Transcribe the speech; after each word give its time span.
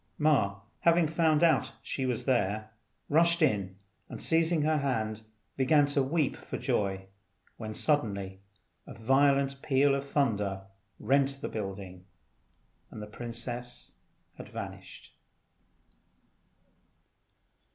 Ma 0.17 0.61
having 0.79 1.05
found 1.05 1.43
out 1.43 1.73
she 1.83 2.07
was 2.07 2.25
there, 2.25 2.71
rushed 3.07 3.39
in 3.43 3.75
and 4.09 4.19
seizing 4.19 4.63
her 4.63 4.79
hand 4.79 5.21
began 5.55 5.85
to 5.85 6.01
weep 6.01 6.35
for 6.35 6.57
joy, 6.57 7.05
when 7.57 7.75
suddenly 7.75 8.39
a 8.87 8.95
violent 8.95 9.61
peal 9.61 9.93
of 9.93 10.03
thunder 10.09 10.63
rent 10.99 11.37
the 11.39 11.47
building, 11.47 12.03
and 12.89 12.99
the 12.99 13.05
princess 13.05 13.93
had 14.37 14.49
vanished. 14.49 15.13